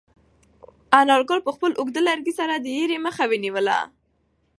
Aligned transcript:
انارګل 1.01 1.39
په 1.43 1.51
خپل 1.55 1.71
اوږد 1.79 1.97
لرګي 2.07 2.33
سره 2.39 2.53
د 2.57 2.65
رېړې 2.77 2.97
مخه 3.05 3.23
ونیوله. 3.31 3.77